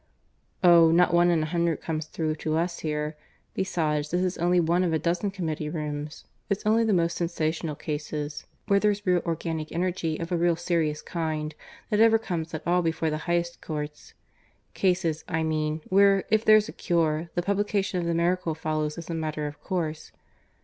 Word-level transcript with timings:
"Oh, 0.63 0.89
not 0.89 1.13
one 1.13 1.29
in 1.29 1.43
a 1.43 1.45
hundred 1.45 1.79
comes 1.79 2.07
through 2.07 2.37
to 2.37 2.57
us 2.57 2.79
here. 2.79 3.15
Besides, 3.53 4.09
this 4.09 4.23
is 4.23 4.35
only 4.39 4.59
one 4.59 4.83
of 4.83 4.93
a 4.93 4.97
dozen 4.97 5.29
committee 5.29 5.69
rooms. 5.69 6.25
It's 6.49 6.65
only 6.65 6.83
the 6.83 6.91
most 6.91 7.15
sensational 7.15 7.75
cases 7.75 8.47
where 8.65 8.79
there's 8.79 9.05
real 9.05 9.21
organic 9.27 9.71
injury 9.71 10.19
of 10.19 10.31
a 10.31 10.37
really 10.37 10.55
serious 10.55 11.03
kind 11.03 11.53
that 11.91 11.99
ever 11.99 12.17
come 12.17 12.47
at 12.51 12.65
all 12.65 12.81
before 12.81 13.11
the 13.11 13.17
highest 13.29 13.61
courts. 13.61 14.15
Cases, 14.73 15.23
I 15.27 15.43
mean, 15.43 15.81
where, 15.89 16.23
if 16.31 16.43
there's 16.43 16.67
a 16.67 16.73
cure, 16.73 17.29
the 17.35 17.43
publication 17.43 17.99
of 17.99 18.07
the 18.07 18.15
miracle 18.15 18.55
follows 18.55 18.97
as 18.97 19.07
a 19.07 19.13
matter 19.13 19.45
of 19.45 19.61
course. 19.61 20.11